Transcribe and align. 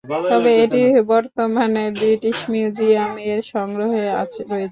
তবে 0.31 0.51
এটি 0.63 0.81
বর্তমানে 1.11 1.83
ব্রিটিশ 1.97 2.37
মিউজিয়াম 2.51 3.13
এর 3.27 3.41
সংগ্রহে 3.53 4.03
রয়েছে। 4.07 4.41